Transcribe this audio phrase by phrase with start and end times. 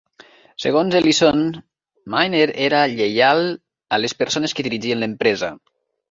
[0.63, 1.41] Segons Ellison,
[2.13, 3.41] Miner era "lleial
[3.97, 5.51] a les persones que dirigien l'empresa.